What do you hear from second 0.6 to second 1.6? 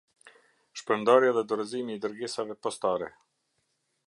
Shpërndarja dhe